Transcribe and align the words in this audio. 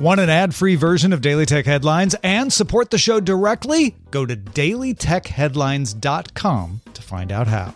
Want 0.00 0.18
an 0.18 0.30
ad 0.30 0.54
free 0.54 0.76
version 0.76 1.12
of 1.12 1.20
Daily 1.20 1.44
Tech 1.44 1.66
Headlines 1.66 2.16
and 2.22 2.50
support 2.50 2.88
the 2.88 2.96
show 2.96 3.20
directly? 3.20 3.94
Go 4.10 4.24
to 4.24 4.34
dailytechheadlines.com 4.34 6.80
to 6.94 7.02
find 7.02 7.30
out 7.30 7.46
how. 7.46 7.74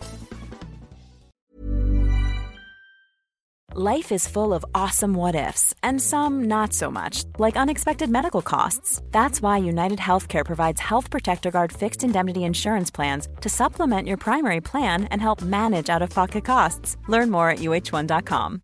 Life 3.75 4.11
is 4.11 4.27
full 4.27 4.55
of 4.55 4.65
awesome 4.73 5.13
what 5.13 5.35
ifs, 5.35 5.75
and 5.83 6.01
some 6.01 6.45
not 6.45 6.73
so 6.73 6.89
much, 6.89 7.25
like 7.37 7.57
unexpected 7.57 8.09
medical 8.09 8.41
costs. 8.41 9.03
That's 9.11 9.39
why 9.39 9.57
United 9.57 9.99
Healthcare 9.99 10.45
provides 10.45 10.81
Health 10.81 11.11
Protector 11.11 11.51
Guard 11.51 11.71
fixed 11.71 12.03
indemnity 12.03 12.43
insurance 12.43 12.89
plans 12.89 13.27
to 13.41 13.49
supplement 13.49 14.07
your 14.07 14.17
primary 14.17 14.61
plan 14.61 15.03
and 15.11 15.21
help 15.21 15.43
manage 15.43 15.91
out 15.91 16.01
of 16.01 16.09
pocket 16.09 16.43
costs. 16.43 16.97
Learn 17.07 17.29
more 17.29 17.51
at 17.51 17.59
uh1.com. 17.59 18.63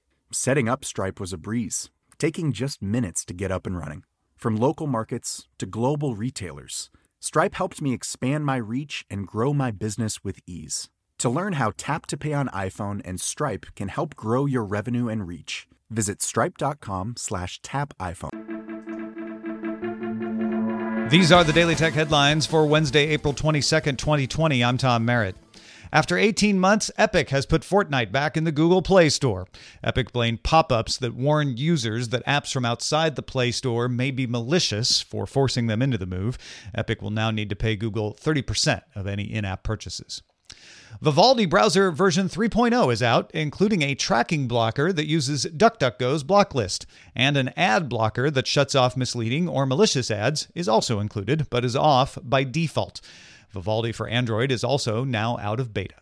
Setting 0.33 0.69
up 0.69 0.85
Stripe 0.85 1.19
was 1.19 1.33
a 1.33 1.37
breeze, 1.37 1.89
taking 2.17 2.53
just 2.53 2.81
minutes 2.81 3.25
to 3.25 3.33
get 3.33 3.51
up 3.51 3.67
and 3.67 3.77
running. 3.77 4.05
From 4.37 4.55
local 4.55 4.87
markets 4.87 5.49
to 5.57 5.65
global 5.65 6.15
retailers, 6.15 6.89
Stripe 7.19 7.53
helped 7.53 7.81
me 7.81 7.93
expand 7.93 8.45
my 8.45 8.55
reach 8.55 9.03
and 9.09 9.27
grow 9.27 9.53
my 9.53 9.71
business 9.71 10.23
with 10.23 10.39
ease. 10.47 10.87
To 11.17 11.29
learn 11.29 11.53
how 11.53 11.73
Tap 11.75 12.05
to 12.07 12.17
Pay 12.17 12.31
on 12.31 12.47
iPhone 12.47 13.01
and 13.03 13.19
Stripe 13.19 13.65
can 13.75 13.89
help 13.89 14.15
grow 14.15 14.45
your 14.45 14.63
revenue 14.63 15.09
and 15.09 15.27
reach, 15.27 15.67
visit 15.89 16.21
stripe.com 16.21 17.15
slash 17.17 17.61
tap 17.61 17.93
iPhone. 17.99 18.29
These 21.09 21.33
are 21.33 21.43
the 21.43 21.51
Daily 21.51 21.75
Tech 21.75 21.91
headlines 21.91 22.45
for 22.45 22.65
Wednesday, 22.65 23.07
April 23.07 23.33
22nd, 23.33 23.97
2020. 23.97 24.63
I'm 24.63 24.77
Tom 24.77 25.03
Merritt. 25.03 25.35
After 25.93 26.17
18 26.17 26.57
months, 26.57 26.89
Epic 26.97 27.31
has 27.31 27.45
put 27.45 27.63
Fortnite 27.63 28.13
back 28.13 28.37
in 28.37 28.45
the 28.45 28.51
Google 28.53 28.81
Play 28.81 29.09
Store. 29.09 29.45
Epic 29.83 30.13
blamed 30.13 30.41
pop 30.41 30.71
ups 30.71 30.95
that 30.97 31.13
warn 31.13 31.57
users 31.57 32.09
that 32.09 32.25
apps 32.25 32.53
from 32.53 32.63
outside 32.63 33.15
the 33.15 33.21
Play 33.21 33.51
Store 33.51 33.89
may 33.89 34.09
be 34.09 34.25
malicious 34.25 35.01
for 35.01 35.27
forcing 35.27 35.67
them 35.67 35.81
into 35.81 35.97
the 35.97 36.05
move. 36.05 36.37
Epic 36.73 37.01
will 37.01 37.09
now 37.09 37.29
need 37.29 37.49
to 37.49 37.57
pay 37.57 37.75
Google 37.75 38.13
30% 38.13 38.81
of 38.95 39.05
any 39.05 39.23
in 39.23 39.43
app 39.43 39.63
purchases. 39.63 40.21
Vivaldi 41.01 41.45
browser 41.45 41.91
version 41.91 42.29
3.0 42.29 42.91
is 42.91 43.01
out, 43.01 43.31
including 43.33 43.81
a 43.81 43.95
tracking 43.95 44.47
blocker 44.47 44.93
that 44.93 45.07
uses 45.07 45.45
DuckDuckGo's 45.45 46.23
block 46.23 46.53
list, 46.53 46.85
and 47.15 47.35
an 47.35 47.51
ad 47.57 47.89
blocker 47.89 48.29
that 48.29 48.47
shuts 48.47 48.75
off 48.75 48.97
misleading 48.97 49.47
or 49.47 49.65
malicious 49.65 50.11
ads 50.11 50.47
is 50.53 50.67
also 50.67 50.99
included, 50.99 51.47
but 51.49 51.65
is 51.65 51.75
off 51.75 52.17
by 52.21 52.43
default. 52.43 53.01
Vivaldi 53.51 53.91
for 53.91 54.07
Android 54.07 54.51
is 54.51 54.63
also 54.63 55.03
now 55.03 55.37
out 55.39 55.59
of 55.59 55.73
beta. 55.73 55.95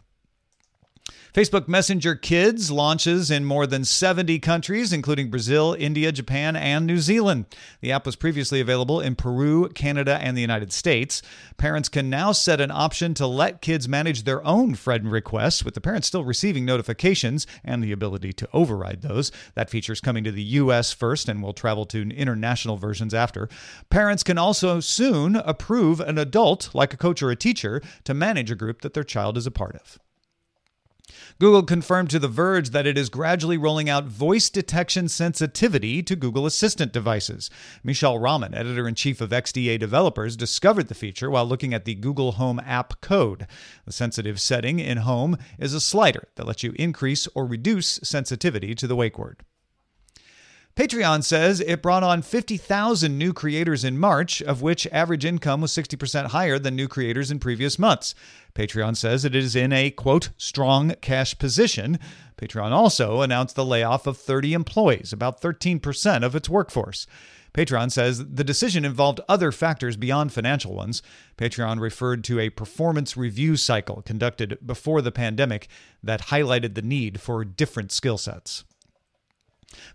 Facebook 1.31 1.67
Messenger 1.67 2.15
Kids 2.15 2.71
launches 2.71 3.29
in 3.29 3.45
more 3.45 3.67
than 3.67 3.85
70 3.85 4.39
countries, 4.39 4.91
including 4.91 5.29
Brazil, 5.29 5.75
India, 5.77 6.11
Japan, 6.11 6.55
and 6.55 6.87
New 6.87 6.97
Zealand. 6.97 7.45
The 7.81 7.91
app 7.91 8.07
was 8.07 8.15
previously 8.15 8.59
available 8.59 8.99
in 8.99 9.15
Peru, 9.15 9.69
Canada, 9.69 10.17
and 10.19 10.35
the 10.35 10.41
United 10.41 10.73
States. 10.73 11.21
Parents 11.57 11.87
can 11.87 12.09
now 12.09 12.31
set 12.31 12.59
an 12.59 12.71
option 12.71 13.13
to 13.13 13.27
let 13.27 13.61
kids 13.61 13.87
manage 13.87 14.23
their 14.23 14.43
own 14.43 14.73
friend 14.73 15.11
requests, 15.11 15.63
with 15.63 15.75
the 15.75 15.81
parents 15.81 16.07
still 16.07 16.23
receiving 16.23 16.65
notifications 16.65 17.45
and 17.63 17.83
the 17.83 17.91
ability 17.91 18.33
to 18.33 18.49
override 18.51 19.03
those. 19.03 19.31
That 19.53 19.69
feature 19.69 19.93
is 19.93 20.01
coming 20.01 20.23
to 20.23 20.31
the 20.31 20.41
U.S. 20.41 20.91
first 20.93 21.29
and 21.29 21.43
will 21.43 21.53
travel 21.53 21.85
to 21.87 22.09
international 22.09 22.77
versions 22.77 23.13
after. 23.13 23.47
Parents 23.91 24.23
can 24.23 24.39
also 24.39 24.79
soon 24.79 25.35
approve 25.35 25.99
an 25.99 26.17
adult, 26.17 26.73
like 26.73 26.91
a 26.91 26.97
coach 26.97 27.21
or 27.21 27.29
a 27.29 27.35
teacher, 27.35 27.83
to 28.05 28.15
manage 28.15 28.49
a 28.49 28.55
group 28.55 28.81
that 28.81 28.95
their 28.95 29.03
child 29.03 29.37
is 29.37 29.45
a 29.45 29.51
part 29.51 29.75
of. 29.75 29.99
Google 31.39 31.63
confirmed 31.63 32.09
to 32.09 32.19
The 32.19 32.27
Verge 32.27 32.69
that 32.71 32.85
it 32.85 32.97
is 32.97 33.09
gradually 33.09 33.57
rolling 33.57 33.89
out 33.89 34.05
voice 34.05 34.49
detection 34.49 35.07
sensitivity 35.07 36.03
to 36.03 36.15
Google 36.15 36.45
Assistant 36.45 36.91
devices. 36.91 37.49
Mishaal 37.85 38.21
Rahman, 38.21 38.53
editor 38.53 38.87
in 38.87 38.95
chief 38.95 39.21
of 39.21 39.29
XDA 39.29 39.79
Developers, 39.79 40.35
discovered 40.35 40.87
the 40.87 40.95
feature 40.95 41.29
while 41.29 41.45
looking 41.45 41.73
at 41.73 41.85
the 41.85 41.95
Google 41.95 42.33
Home 42.33 42.59
app 42.65 43.01
code. 43.01 43.47
The 43.85 43.91
sensitive 43.91 44.39
setting 44.39 44.79
in 44.79 44.97
Home 44.97 45.37
is 45.57 45.73
a 45.73 45.81
slider 45.81 46.27
that 46.35 46.45
lets 46.45 46.63
you 46.63 46.73
increase 46.77 47.27
or 47.35 47.45
reduce 47.45 47.99
sensitivity 48.03 48.75
to 48.75 48.87
the 48.87 48.95
wake 48.95 49.17
word. 49.17 49.43
Patreon 50.79 51.25
says 51.25 51.59
it 51.59 51.81
brought 51.81 52.03
on 52.03 52.21
50,000 52.21 53.17
new 53.17 53.33
creators 53.33 53.83
in 53.83 53.99
March, 53.99 54.41
of 54.41 54.61
which 54.61 54.87
average 54.93 55.25
income 55.25 55.59
was 55.59 55.73
60% 55.73 56.27
higher 56.27 56.57
than 56.57 56.77
new 56.77 56.87
creators 56.87 57.29
in 57.29 57.37
previous 57.37 57.77
months. 57.77 58.15
Patreon 58.55 58.95
says 58.95 59.25
it 59.25 59.35
is 59.35 59.57
in 59.57 59.73
a, 59.73 59.91
quote, 59.91 60.29
strong 60.37 60.95
cash 61.01 61.37
position. 61.37 61.99
Patreon 62.37 62.71
also 62.71 63.19
announced 63.19 63.57
the 63.57 63.65
layoff 63.65 64.07
of 64.07 64.17
30 64.17 64.53
employees, 64.53 65.11
about 65.11 65.41
13% 65.41 66.23
of 66.23 66.33
its 66.33 66.47
workforce. 66.47 67.07
Patreon 67.53 67.91
says 67.91 68.25
the 68.27 68.45
decision 68.45 68.85
involved 68.85 69.19
other 69.27 69.51
factors 69.51 69.97
beyond 69.97 70.31
financial 70.31 70.73
ones. 70.73 71.01
Patreon 71.37 71.81
referred 71.81 72.23
to 72.23 72.39
a 72.39 72.51
performance 72.51 73.17
review 73.17 73.57
cycle 73.57 74.01
conducted 74.01 74.57
before 74.65 75.01
the 75.01 75.11
pandemic 75.11 75.67
that 76.01 76.27
highlighted 76.27 76.75
the 76.75 76.81
need 76.81 77.19
for 77.19 77.43
different 77.43 77.91
skill 77.91 78.17
sets. 78.17 78.63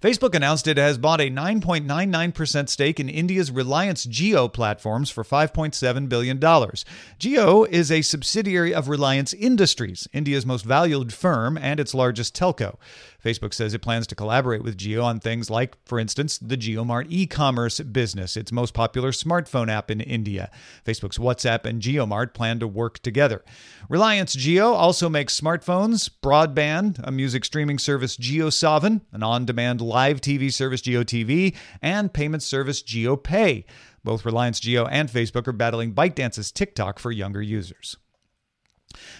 Facebook 0.01 0.35
announced 0.35 0.69
it 0.69 0.77
has 0.77 0.99
bought 0.99 1.21
a 1.21 1.31
9.99% 1.31 2.69
stake 2.69 3.01
in 3.01 3.09
India's 3.09 3.51
Reliance 3.51 4.07
Jio 4.07 4.53
platforms 4.53 5.11
for 5.11 5.25
$5.7 5.25 6.09
billion. 6.09 6.39
Jio 6.39 7.69
is 7.69 7.91
a 7.91 8.03
subsidiary 8.03 8.75
of 8.75 8.89
Reliance 8.89 9.33
Industries, 9.33 10.07
India's 10.13 10.47
most 10.47 10.65
valued 10.65 11.13
firm 11.13 11.59
and 11.59 11.81
its 11.81 11.95
largest 11.95 12.37
telco. 12.37 12.77
Facebook 13.25 13.55
says 13.55 13.73
it 13.73 13.81
plans 13.81 14.07
to 14.07 14.15
collaborate 14.15 14.63
with 14.63 14.77
Jio 14.77 15.03
on 15.03 15.19
things 15.19 15.49
like, 15.49 15.77
for 15.87 15.99
instance, 15.99 16.37
the 16.37 16.59
JioMart 16.59 17.07
e 17.09 17.27
commerce 17.27 17.81
business, 17.81 18.37
its 18.37 18.53
most 18.53 18.75
popular 18.75 19.13
smartphone 19.13 19.71
app 19.71 19.91
in 19.91 20.03
India. 20.03 20.51
Facebook's 20.87 21.17
WhatsApp 21.17 21.65
and 21.65 21.81
JioMart 21.81 22.35
plan 22.35 22.61
to 22.61 22.69
work 22.69 22.99
together. 22.99 23.43
Reliance 23.89 24.37
Jio 24.37 24.75
also 24.75 25.09
makes 25.09 25.39
smartphones, 25.39 26.11
broadband, 26.23 27.01
a 27.03 27.11
music 27.11 27.47
streaming 27.47 27.79
service 27.79 28.17
JioSaavn, 28.19 29.01
an 29.13 29.23
on 29.23 29.47
demand 29.47 29.64
live 29.81 30.21
TV 30.21 30.53
service 30.53 30.83
JioTV 30.83 31.55
and 31.83 32.13
payment 32.13 32.43
service 32.43 32.83
JioPay. 32.83 33.65
Both 34.03 34.25
Reliance 34.25 34.61
Jio 34.61 34.89
and 34.91 35.09
Facebook 35.09 35.49
are 35.49 35.53
battling 35.53 35.95
ByteDance's 35.95 36.53
TikTok 36.53 36.99
for 36.99 37.11
younger 37.11 37.43
users. 37.43 37.97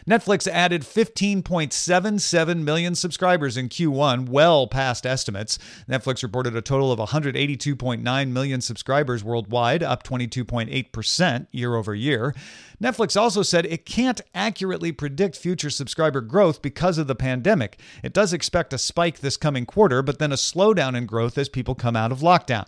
Netflix 0.09 0.47
added 0.47 0.83
15.77 0.83 2.63
million 2.63 2.95
subscribers 2.95 3.57
in 3.57 3.69
Q1, 3.69 4.29
well 4.29 4.67
past 4.67 5.07
estimates. 5.07 5.59
Netflix 5.89 6.23
reported 6.23 6.57
a 6.57 6.63
total 6.63 6.93
of 6.93 6.99
182.9 6.99 8.29
million 8.31 8.61
subscribers 8.61 9.25
worldwide, 9.25 9.83
up 9.83 10.03
22.8% 10.03 11.47
year 11.51 11.77
over 11.77 11.95
year. 11.95 12.35
Netflix 12.83 13.19
also 13.19 13.43
said 13.43 13.67
it 13.67 13.87
can't 13.87 14.21
accurately 14.35 14.93
predict 14.93 15.37
future 15.37 15.71
subscriber 15.71 16.21
growth 16.21 16.61
because 16.61 16.99
of 16.99 17.07
the 17.07 17.15
pandemic. 17.15 17.79
It 18.03 18.13
does 18.13 18.33
expect 18.33 18.73
a 18.73 18.79
spike 18.79 19.21
this 19.21 19.37
coming 19.37 19.65
quarter, 19.65 20.03
but 20.03 20.19
then 20.19 20.33
a 20.33 20.37
slowdown 20.37 20.97
in 20.97 21.07
growth 21.07 21.39
as 21.39 21.49
people 21.49 21.75
come 21.75 21.97
out 21.97 22.13
of 22.13 22.21
lockdown. 22.21 22.67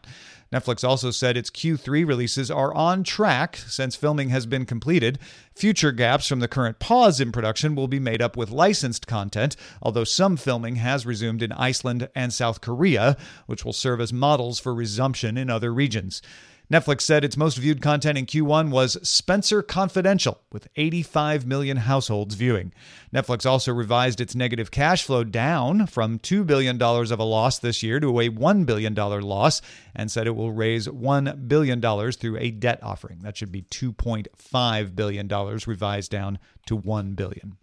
Netflix 0.52 0.86
also 0.86 1.10
said 1.10 1.36
its 1.36 1.50
Q3 1.50 2.06
releases 2.06 2.50
are 2.50 2.72
on 2.74 3.02
track 3.02 3.56
since 3.56 3.96
filming 3.96 4.28
has 4.28 4.46
been 4.46 4.64
completed. 4.64 5.18
Future 5.54 5.92
gaps 5.92 6.28
from 6.28 6.40
the 6.40 6.48
current 6.48 6.78
pause 6.78 7.20
in 7.20 7.32
production 7.32 7.74
will 7.74 7.88
be 7.88 7.98
made 7.98 8.22
up 8.22 8.36
with 8.36 8.50
licensed 8.50 9.06
content, 9.06 9.56
although 9.82 10.04
some 10.04 10.36
filming 10.36 10.76
has 10.76 11.04
resumed 11.04 11.42
in 11.42 11.52
Iceland 11.52 12.08
and 12.14 12.32
South 12.32 12.60
Korea, 12.60 13.16
which 13.46 13.64
will 13.64 13.72
serve 13.72 14.00
as 14.00 14.12
models 14.12 14.60
for 14.60 14.74
resumption 14.74 15.36
in 15.36 15.50
other 15.50 15.72
regions. 15.74 16.22
Netflix 16.70 17.02
said 17.02 17.24
its 17.24 17.36
most 17.36 17.56
viewed 17.58 17.80
content 17.80 18.18
in 18.18 18.26
Q1 18.26 18.70
was 18.70 18.96
Spenser 19.02 19.62
Confidential, 19.62 20.40
with 20.50 20.66
85 20.74 21.46
million 21.46 21.76
households 21.76 22.34
viewing. 22.34 22.72
Netflix 23.14 23.46
also 23.46 23.72
revised 23.72 24.20
its 24.20 24.34
negative 24.34 24.72
cash 24.72 25.04
flow 25.04 25.22
down 25.22 25.86
from 25.86 26.18
$2 26.18 26.44
billion 26.44 26.82
of 26.82 27.18
a 27.20 27.24
loss 27.24 27.60
this 27.60 27.84
year 27.84 28.00
to 28.00 28.20
a 28.20 28.30
$1 28.30 28.66
billion 28.66 28.94
loss 28.94 29.62
and 29.94 30.10
said 30.10 30.26
it 30.26 30.34
will 30.34 30.52
raise 30.52 30.88
$1 30.88 31.46
billion 31.46 31.80
through 32.12 32.36
a 32.38 32.50
debt 32.50 32.80
offering. 32.82 33.20
That 33.20 33.36
should 33.36 33.52
be 33.52 33.62
$2.5 33.62 34.96
billion, 34.96 35.28
revised 35.66 36.10
down 36.10 36.38
to 36.66 36.74
1 36.74 37.12
billion. 37.12 37.58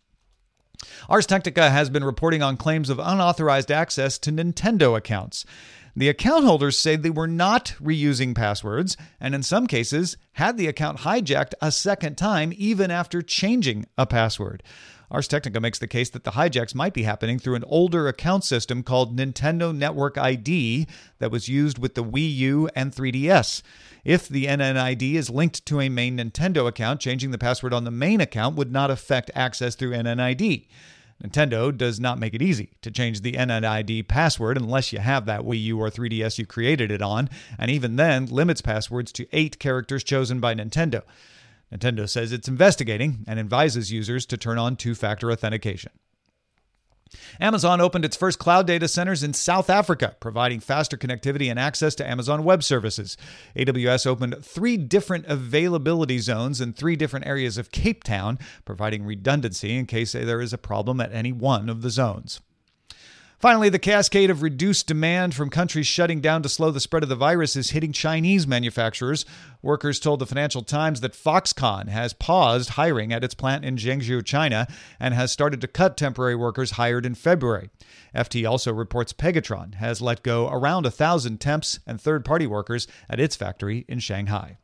Ars 1.10 1.26
Technica 1.26 1.70
has 1.70 1.90
been 1.90 2.04
reporting 2.04 2.42
on 2.42 2.58
claims 2.58 2.90
of 2.90 3.00
unauthorized 3.00 3.72
access 3.72 4.18
to 4.20 4.32
Nintendo 4.32 4.98
accounts. 4.98 5.46
The 5.96 6.10
account 6.10 6.46
holders 6.46 6.78
say 6.78 6.96
they 6.96 7.12
were 7.12 7.28
not 7.28 7.76
reusing 7.82 8.34
passwords 8.34 8.98
and, 9.20 9.36
in 9.36 9.44
some 9.44 9.68
cases, 9.68 10.18
had 10.34 10.58
the 10.58 10.68
account 10.68 11.00
hijacked 11.00 11.54
a 11.62 11.72
second 11.72 12.18
time 12.18 12.52
even 12.56 12.90
after 12.90 13.22
changing 13.22 13.86
a 13.96 14.08
password. 14.08 14.64
Ars 15.12 15.28
Technica 15.28 15.60
makes 15.60 15.78
the 15.78 15.88
case 15.88 16.10
that 16.10 16.24
the 16.24 16.32
hijacks 16.32 16.74
might 16.74 16.96
be 16.96 17.04
happening 17.04 17.38
through 17.38 17.54
an 17.54 17.64
older 17.68 18.08
account 18.08 18.44
system 18.44 18.82
called 18.82 19.16
Nintendo 19.16 19.76
Network 19.76 20.18
ID 20.18 20.88
that 21.20 21.30
was 21.30 21.48
used 21.48 21.78
with 21.78 21.94
the 21.94 22.04
Wii 22.04 22.36
U 22.38 22.70
and 22.76 22.92
3DS. 22.92 23.62
If 24.04 24.28
the 24.28 24.46
NNID 24.46 25.14
is 25.14 25.30
linked 25.30 25.64
to 25.68 25.80
a 25.80 25.90
main 25.90 26.18
Nintendo 26.18 26.68
account, 26.68 27.00
changing 27.00 27.30
the 27.30 27.38
password 27.38 27.74
on 27.74 27.84
the 27.84 27.92
main 27.92 28.20
account 28.20 28.56
would 28.56 28.72
not 28.72 28.90
affect 28.90 29.30
access 29.36 29.76
through 29.76 29.92
NNID. 29.92 30.66
Nintendo 31.24 31.76
does 31.76 32.00
not 32.00 32.20
make 32.20 32.34
it 32.34 32.42
easy 32.42 32.72
to 32.82 32.92
change 32.92 33.22
the 33.22 33.34
NNID 33.34 34.08
password 34.08 34.58
unless 34.58 34.92
you 34.92 35.00
have 35.00 35.26
that 35.26 35.42
Wii 35.42 35.64
U 35.64 35.80
or 35.80 35.90
3DS 35.90 36.38
you 36.38 36.46
created 36.46 36.92
it 36.92 37.02
on, 37.02 37.30
and 37.58 37.72
even 37.72 37.96
then 37.96 38.26
limits 38.26 38.62
passwords 38.62 39.12
to 39.14 39.28
eight 39.32 39.58
characters 39.58 40.04
chosen 40.04 40.40
by 40.40 40.54
Nintendo. 40.54 41.04
Nintendo 41.72 42.08
says 42.08 42.32
it's 42.32 42.48
investigating 42.48 43.24
and 43.26 43.40
advises 43.40 43.92
users 43.92 44.26
to 44.26 44.38
turn 44.38 44.58
on 44.58 44.76
two 44.76 44.94
factor 44.94 45.32
authentication. 45.32 45.92
Amazon 47.40 47.82
opened 47.82 48.06
its 48.06 48.18
first 48.18 48.40
cloud 48.40 48.68
data 48.68 48.88
centers 48.88 49.24
in 49.24 49.34
South 49.34 49.70
Africa, 49.70 50.16
providing 50.20 50.60
faster 50.60 50.98
connectivity 50.98 51.50
and 51.50 51.60
access 51.60 51.96
to 51.96 52.10
Amazon 52.10 52.44
Web 52.44 52.64
Services. 52.64 53.18
AWS 53.56 54.06
opened 54.08 54.44
three 54.44 54.78
different 54.78 55.26
availability 55.28 56.20
zones 56.20 56.62
in 56.62 56.74
three 56.74 56.96
different 56.96 57.26
areas 57.26 57.58
of 57.58 57.72
Cape 57.72 58.04
Town, 58.04 58.40
providing 58.66 59.06
redundancy 59.06 59.78
in 59.78 59.86
case 59.86 60.14
there 60.14 60.42
is 60.42 60.54
a 60.54 60.58
problem 60.58 61.02
at 61.02 61.14
any 61.14 61.32
one 61.32 61.70
of 61.70 61.82
the 61.82 61.90
zones. 61.90 62.42
Finally, 63.44 63.68
the 63.68 63.78
cascade 63.78 64.30
of 64.30 64.42
reduced 64.42 64.88
demand 64.88 65.36
from 65.36 65.50
countries 65.50 65.86
shutting 65.86 66.22
down 66.22 66.42
to 66.42 66.48
slow 66.48 66.72
the 66.72 66.80
spread 66.80 67.04
of 67.04 67.10
the 67.10 67.16
virus 67.18 67.58
is 67.58 67.72
hitting 67.72 67.92
Chinese 67.92 68.48
manufacturers. 68.48 69.26
Workers 69.62 70.00
told 70.00 70.20
the 70.20 70.26
Financial 70.26 70.62
Times 70.62 71.02
that 71.02 71.12
Foxconn 71.12 71.90
has 71.90 72.14
paused 72.14 72.70
hiring 72.70 73.12
at 73.12 73.22
its 73.22 73.34
plant 73.34 73.66
in 73.66 73.76
Zhengzhou, 73.76 74.24
China, 74.24 74.66
and 74.98 75.14
has 75.14 75.34
started 75.34 75.60
to 75.60 75.68
cut 75.68 75.98
temporary 75.98 76.36
workers 76.36 76.72
hired 76.72 77.06
in 77.06 77.16
February. 77.16 77.70
FT 78.16 78.50
also 78.50 78.72
reports 78.72 79.12
Pegatron 79.12 79.74
has 79.74 80.02
let 80.02 80.24
go 80.24 80.48
around 80.48 80.86
a 80.86 80.90
thousand 80.90 81.42
temps 81.42 81.82
and 81.86 82.00
third 82.00 82.24
party 82.24 82.48
workers 82.48 82.88
at 83.10 83.20
its 83.20 83.36
factory 83.36 83.84
in 83.90 84.00
Shanghai. 84.00 84.58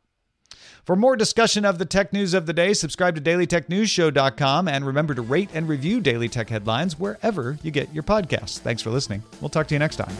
For 0.84 0.96
more 0.96 1.14
discussion 1.16 1.64
of 1.64 1.78
the 1.78 1.84
tech 1.84 2.12
news 2.12 2.32
of 2.32 2.46
the 2.46 2.52
day, 2.52 2.72
subscribe 2.72 3.14
to 3.16 3.20
dailytechnewsshow.com 3.20 4.68
and 4.68 4.86
remember 4.86 5.14
to 5.14 5.22
rate 5.22 5.50
and 5.52 5.68
review 5.68 6.00
Daily 6.00 6.28
Tech 6.28 6.48
Headlines 6.48 6.98
wherever 6.98 7.58
you 7.62 7.70
get 7.70 7.92
your 7.92 8.02
podcasts. 8.02 8.58
Thanks 8.58 8.82
for 8.82 8.90
listening. 8.90 9.22
We'll 9.40 9.50
talk 9.50 9.66
to 9.68 9.74
you 9.74 9.78
next 9.78 9.96
time. 9.96 10.14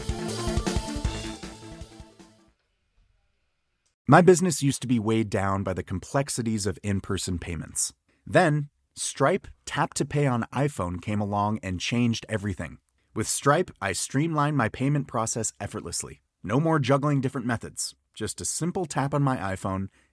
My 4.07 4.21
business 4.21 4.61
used 4.61 4.81
to 4.81 4.87
be 4.87 4.99
weighed 4.99 5.29
down 5.29 5.63
by 5.63 5.73
the 5.73 5.83
complexities 5.83 6.65
of 6.65 6.77
in 6.83 7.01
person 7.01 7.39
payments. 7.39 7.93
Then, 8.27 8.69
Stripe 8.95 9.47
Tap 9.65 9.93
to 9.95 10.05
Pay 10.05 10.27
on 10.27 10.45
iPhone 10.53 11.01
came 11.01 11.21
along 11.21 11.59
and 11.63 11.79
changed 11.79 12.25
everything. 12.27 12.77
With 13.15 13.27
Stripe, 13.27 13.71
I 13.81 13.93
streamlined 13.93 14.57
my 14.57 14.69
payment 14.69 15.07
process 15.07 15.53
effortlessly. 15.59 16.21
No 16.43 16.59
more 16.59 16.77
juggling 16.77 17.21
different 17.21 17.47
methods, 17.47 17.95
just 18.13 18.41
a 18.41 18.45
simple 18.45 18.85
tap 18.85 19.13
on 19.13 19.23
my 19.23 19.37
iPhone 19.37 19.87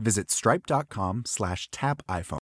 visit 0.00 0.30
stripe.com 0.30 1.22
slash 1.26 1.68
tap 1.70 2.02
iPhone. 2.08 2.39